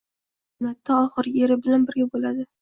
Ayol 0.01 0.67
jannatda 0.67 0.95
oxirgi 1.09 1.45
eri 1.49 1.59
bilan 1.67 1.87
birga 1.91 2.09
boʻladi... 2.17 2.49